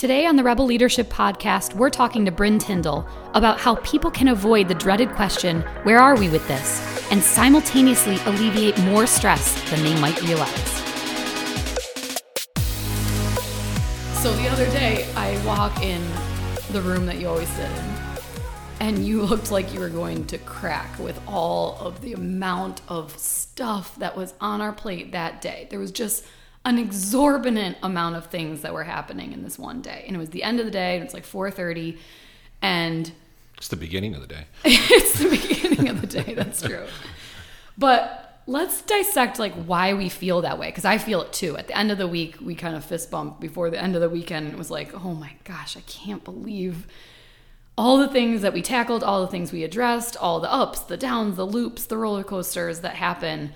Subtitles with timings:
[0.00, 4.28] Today on the Rebel Leadership Podcast, we're talking to Bryn Tyndall about how people can
[4.28, 6.80] avoid the dreaded question, Where are we with this?
[7.12, 10.70] and simultaneously alleviate more stress than they might realize.
[14.22, 16.00] So the other day, I walk in
[16.70, 17.94] the room that you always sit in,
[18.80, 23.14] and you looked like you were going to crack with all of the amount of
[23.18, 25.68] stuff that was on our plate that day.
[25.68, 26.24] There was just
[26.64, 30.04] an exorbitant amount of things that were happening in this one day.
[30.06, 31.98] And it was the end of the day, and it's like 4:30
[32.62, 33.12] and
[33.56, 34.44] It's the beginning of the day.
[34.64, 36.86] it's the beginning of the day, that's true.
[37.78, 41.56] But let's dissect like why we feel that way because I feel it too.
[41.56, 44.02] At the end of the week, we kind of fist bumped before the end of
[44.02, 44.52] the weekend.
[44.52, 46.86] It was like, "Oh my gosh, I can't believe
[47.78, 50.98] all the things that we tackled, all the things we addressed, all the ups, the
[50.98, 53.52] downs, the loops, the roller coasters that happen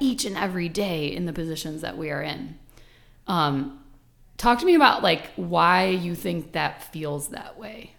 [0.00, 2.58] each and every day in the positions that we are in.
[3.26, 3.80] Um,
[4.36, 7.92] talk to me about like why you think that feels that way.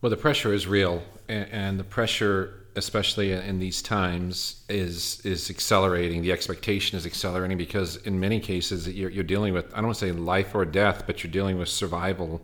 [0.00, 5.50] Well, the pressure is real, and, the pressure, especially in, in these times, is is
[5.50, 6.22] accelerating.
[6.22, 9.98] The expectation is accelerating because in many cases you're, you're dealing with I don't want
[9.98, 12.40] to say life or death, but you're dealing with survival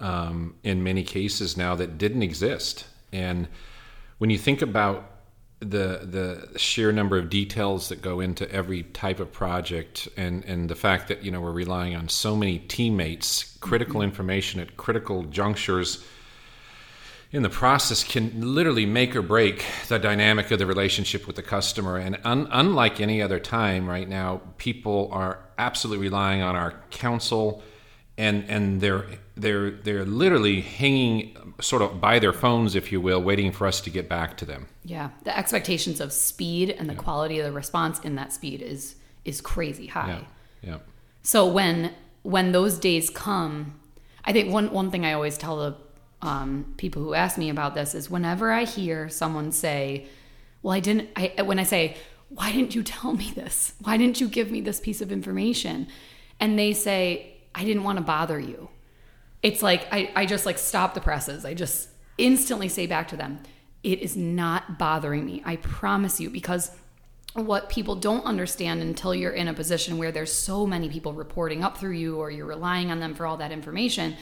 [0.00, 2.86] um, in many cases now that didn't exist.
[3.12, 3.46] And
[4.18, 5.19] when you think about
[5.60, 10.70] the the sheer number of details that go into every type of project and and
[10.70, 14.04] the fact that you know we're relying on so many teammates critical mm-hmm.
[14.04, 16.02] information at critical junctures
[17.32, 21.42] in the process can literally make or break the dynamic of the relationship with the
[21.42, 21.96] customer.
[21.96, 27.62] And un- unlike any other time right now people are absolutely relying on our counsel
[28.20, 33.22] and and they're they're they're literally hanging sort of by their phones, if you will,
[33.22, 34.66] waiting for us to get back to them.
[34.84, 37.00] Yeah, the expectations of speed and the yeah.
[37.00, 40.08] quality of the response in that speed is is crazy high.
[40.62, 40.70] Yeah.
[40.70, 40.78] yeah.
[41.22, 43.80] So when when those days come,
[44.24, 45.76] I think one one thing I always tell the
[46.22, 50.06] um, people who ask me about this is whenever I hear someone say,
[50.62, 51.96] "Well, I didn't," I, when I say,
[52.28, 53.72] "Why didn't you tell me this?
[53.82, 55.86] Why didn't you give me this piece of information?"
[56.42, 58.68] and they say, I didn't want to bother you.
[59.42, 61.44] It's like I, I just like stop the presses.
[61.44, 61.88] I just
[62.18, 63.42] instantly say back to them,
[63.82, 65.42] it is not bothering me.
[65.44, 66.70] I promise you, because
[67.34, 71.62] what people don't understand until you're in a position where there's so many people reporting
[71.62, 74.16] up through you or you're relying on them for all that information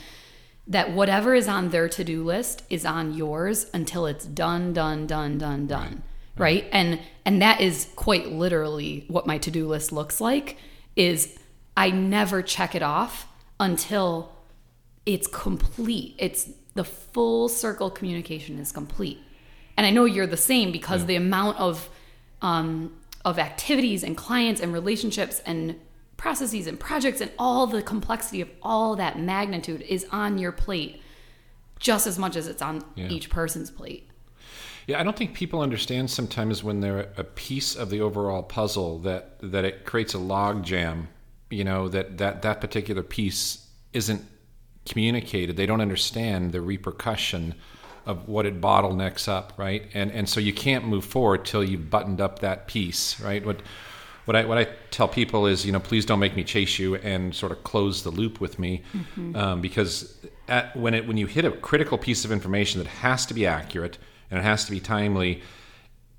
[0.67, 5.39] that whatever is on their to-do list is on yours until it's done done done
[5.39, 6.03] done done
[6.37, 6.69] right, right?
[6.71, 10.59] and and that is quite literally what my to-do list looks like
[10.95, 11.39] is
[11.79, 13.29] I never check it off
[13.61, 14.33] until
[15.07, 16.17] it's complete.
[16.19, 19.21] It's the full circle communication is complete.
[19.77, 21.07] And I know you're the same because yeah.
[21.07, 21.89] the amount of
[22.43, 25.77] um, of activities and clients and relationships and
[26.17, 31.01] processes and projects and all the complexity of all that magnitude is on your plate
[31.79, 33.07] just as much as it's on yeah.
[33.09, 34.11] each person's plate.
[34.89, 38.99] Yeah, I don't think people understand sometimes when they're a piece of the overall puzzle
[39.01, 41.09] that that it creates a log jam
[41.51, 44.25] you know that that that particular piece isn't
[44.87, 45.57] communicated.
[45.57, 47.55] They don't understand the repercussion
[48.07, 49.87] of what it bottlenecks up right?
[49.95, 53.45] And and so you can't move forward till you've buttoned up that piece right?
[53.45, 53.61] What
[54.25, 56.97] what I what I tell people is you know please don't make me chase you
[56.97, 59.37] and sort of close the loop with me mm-hmm.
[59.37, 63.27] um, because at, when it when you hit a critical piece of information that has
[63.27, 63.99] to be accurate
[64.31, 65.43] and it has to be timely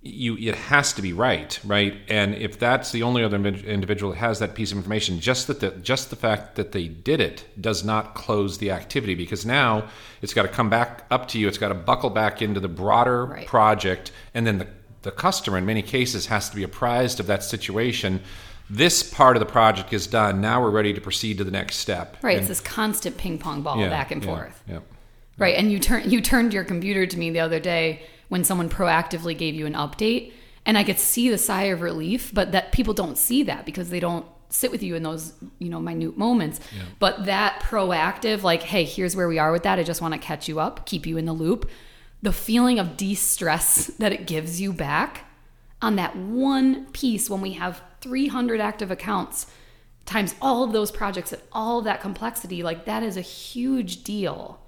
[0.02, 1.98] you it has to be right right?
[2.08, 5.60] And if that's the only other individual that has that piece of information just that
[5.60, 9.90] the just the fact that they did it does not close the activity because now
[10.22, 12.70] it's got to come back up to you it's got to buckle back into the
[12.70, 13.46] broader right.
[13.48, 14.68] project and then the,
[15.02, 18.22] the customer in many cases has to be apprised of that situation.
[18.70, 21.76] This part of the project is done now we're ready to proceed to the next
[21.76, 22.16] step.
[22.22, 24.64] Right and, it's this constant ping pong ball yeah, back and yeah, forth.
[24.66, 24.80] yeah,
[25.38, 28.70] right and you turn you turned your computer to me the other day when someone
[28.70, 30.32] proactively gave you an update
[30.66, 33.90] and I could see the sigh of relief, but that people don't see that because
[33.90, 36.60] they don't sit with you in those, you know, minute moments.
[36.76, 36.84] Yeah.
[37.00, 39.80] But that proactive, like, hey, here's where we are with that.
[39.80, 41.70] I just want to catch you up, keep you in the loop.
[42.22, 45.26] The feeling of de stress that it gives you back
[45.82, 49.48] on that one piece when we have 300 active accounts
[50.06, 54.04] times all of those projects and all of that complexity, like, that is a huge
[54.04, 54.60] deal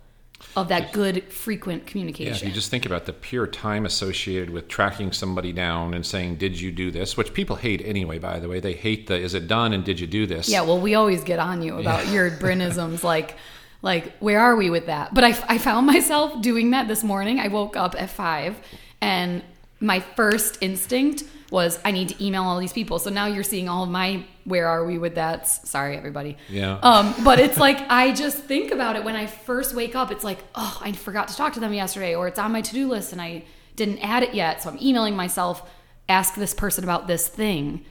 [0.55, 2.33] of that good frequent communication.
[2.33, 6.05] Yeah, if you just think about the pure time associated with tracking somebody down and
[6.05, 8.19] saying, "Did you do this?" which people hate anyway.
[8.19, 10.61] By the way, they hate the "Is it done?" and "Did you do this?" Yeah,
[10.61, 12.13] well, we always get on you about yeah.
[12.13, 13.35] your Brynisms, like,
[13.81, 15.13] like where are we with that?
[15.13, 17.39] But I, I found myself doing that this morning.
[17.39, 18.57] I woke up at five,
[18.99, 19.43] and
[19.79, 22.97] my first instinct was I need to email all these people.
[22.97, 25.47] So now you're seeing all of my where are we with that?
[25.47, 26.37] Sorry, everybody.
[26.49, 26.79] Yeah.
[26.81, 30.11] Um, but it's like I just think about it when I first wake up.
[30.11, 32.73] It's like, oh, I forgot to talk to them yesterday, or it's on my to
[32.73, 33.43] do list and I
[33.75, 34.63] didn't add it yet.
[34.63, 35.69] So I'm emailing myself,
[36.09, 37.85] ask this person about this thing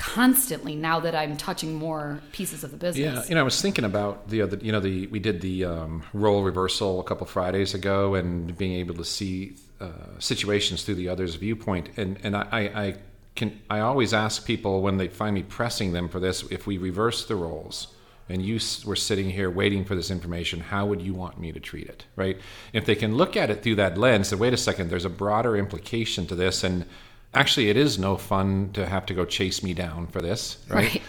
[0.00, 3.04] constantly now that I'm touching more pieces of the business.
[3.04, 5.66] Yeah, you know, I was thinking about the other, you know, the we did the
[5.66, 10.94] um, role reversal a couple Fridays ago, and being able to see uh, situations through
[10.94, 12.94] the other's viewpoint, and and I, I
[13.36, 16.78] can I always ask people when they find me pressing them for this, if we
[16.78, 17.94] reverse the roles.
[18.30, 20.60] And you were sitting here waiting for this information.
[20.60, 22.38] How would you want me to treat it, right?
[22.72, 25.10] If they can look at it through that lens, say, wait a second, there's a
[25.10, 26.86] broader implication to this, and
[27.34, 30.94] actually it is no fun to have to go chase me down for this right,
[30.94, 31.02] Right.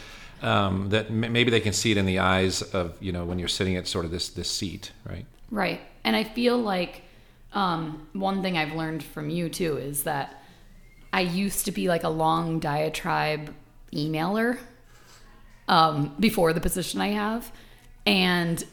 [0.43, 3.37] Um, that m- maybe they can see it in the eyes of you know when
[3.39, 5.81] you're sitting at sort of this this seat right Right.
[6.05, 7.03] And I feel like
[7.53, 10.41] um, one thing I've learned from you too is that
[11.11, 13.53] I used to be like a long diatribe
[13.93, 14.57] emailer
[15.67, 17.51] um, before the position I have.
[18.05, 18.63] And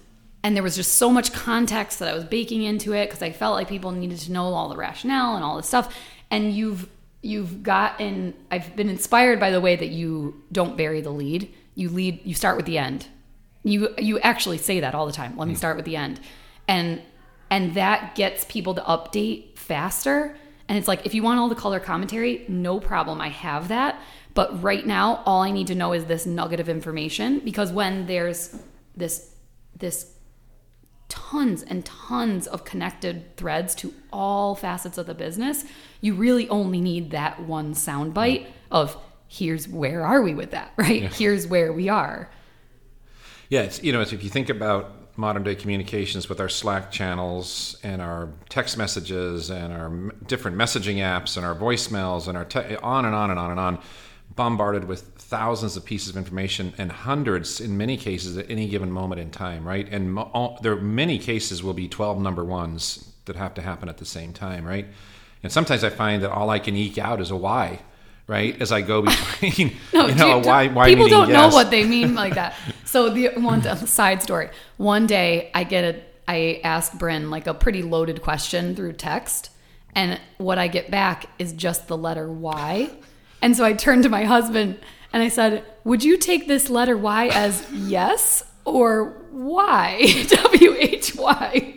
[0.45, 3.33] and there was just so much context that I was baking into it because I
[3.33, 5.93] felt like people needed to know all the rationale and all this stuff.
[6.31, 6.89] And you've
[7.23, 11.53] you've gotten I've been inspired by the way that you don't bury the lead.
[11.75, 13.07] You lead you start with the end.
[13.65, 15.37] You you actually say that all the time.
[15.37, 15.59] Let me hmm.
[15.59, 16.21] start with the end.
[16.67, 17.03] And
[17.51, 20.37] and that gets people to update faster.
[20.69, 23.21] And it's like if you want all the color commentary, no problem.
[23.21, 24.01] I have that.
[24.35, 28.07] But right now, all I need to know is this nugget of information because when
[28.07, 28.57] there's
[28.97, 29.35] this
[29.77, 30.13] this
[31.09, 35.65] tons and tons of connected threads to all facets of the business,
[36.01, 38.97] you really only need that one soundbite of
[39.27, 41.13] here's where are we with that, right?
[41.15, 42.31] Here's where we are.
[43.49, 46.93] yeah it's you know it's, if you think about modern day communications with our slack
[46.93, 52.37] channels and our text messages and our m- different messaging apps and our voicemails and
[52.39, 53.79] our te- on and on and on and on
[54.39, 58.91] bombarded with thousands of pieces of information and hundreds in many cases at any given
[58.91, 63.13] moment in time right and all, there are many cases will be 12 number ones
[63.27, 64.87] that have to happen at the same time right
[65.43, 67.81] and sometimes i find that all i can eke out is a why
[68.29, 71.49] right as i go between No, you know do- a why why people don't know
[71.49, 72.55] what they mean like that.
[72.85, 74.49] So the one side story.
[74.79, 79.51] One day I get a I ask Bryn like a pretty loaded question through text,
[79.95, 82.89] and what I get back is just the letter Y.
[83.43, 84.79] And so I turned to my husband
[85.13, 90.25] and I said, "Would you take this letter Y as yes or Y?
[90.29, 91.75] W H Y?"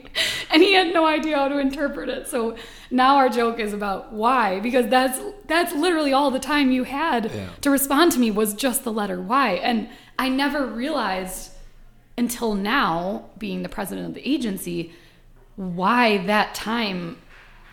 [0.51, 2.27] And he had no idea how to interpret it.
[2.27, 2.57] So
[2.89, 5.17] now our joke is about why because that's
[5.47, 7.49] that's literally all the time you had Yeah.
[7.61, 9.53] to respond to me was just the letter Y.
[9.53, 9.87] And
[10.19, 11.51] I never realized
[12.17, 14.91] until now, being the president of the agency,
[15.55, 17.17] why that time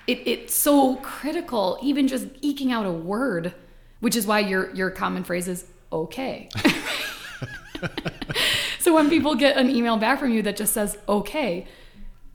[0.06, 3.52] it, it's so critical, even just eking out a word,
[4.00, 6.48] which is why your your common phrase is okay.
[8.78, 11.66] so when people get an email back from you that just says okay,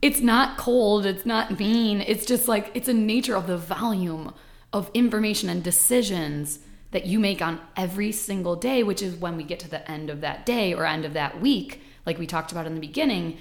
[0.01, 4.33] it's not cold, it's not mean, it's just like it's a nature of the volume
[4.71, 6.60] of information and decisions
[6.92, 10.10] that you make on every single day, which is when we get to the end
[10.10, 13.38] of that day or end of that week, like we talked about in the beginning,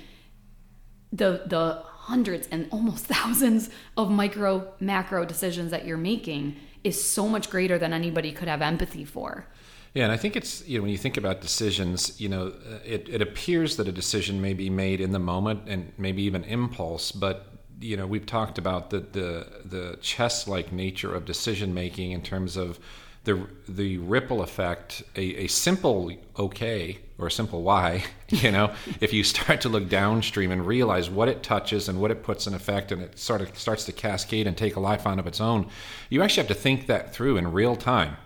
[1.13, 7.29] the the hundreds and almost thousands of micro macro decisions that you're making is so
[7.29, 9.47] much greater than anybody could have empathy for.
[9.95, 12.79] Yeah, and I think it's you know when you think about decisions, you know, uh,
[12.85, 16.45] it, it appears that a decision may be made in the moment and maybe even
[16.45, 17.47] impulse, but
[17.81, 22.57] you know we've talked about the the the chess-like nature of decision making in terms
[22.57, 22.81] of
[23.25, 25.03] the the ripple effect.
[25.17, 29.89] A, a simple okay or a simple why, you know, if you start to look
[29.89, 33.41] downstream and realize what it touches and what it puts in effect, and it sort
[33.41, 35.69] of starts to cascade and take a life on of its own,
[36.11, 38.17] you actually have to think that through in real time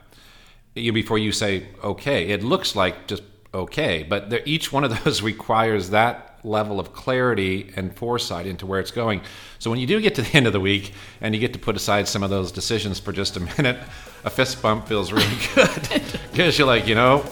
[0.77, 2.29] you before you say okay.
[2.29, 3.23] It looks like just
[3.53, 8.81] okay, but each one of those requires that level of clarity and foresight into where
[8.81, 9.21] it's going.
[9.59, 11.59] So when you do get to the end of the week and you get to
[11.59, 13.79] put aside some of those decisions for just a minute,
[14.25, 15.89] a fist bump feels really good
[16.31, 17.25] because you're like, you know,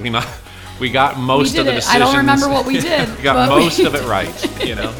[0.00, 0.26] we not,
[0.80, 1.74] we got most did of the it.
[1.76, 2.02] decisions.
[2.02, 4.64] I don't remember what we did, we got but we most of it right.
[4.66, 4.92] You know.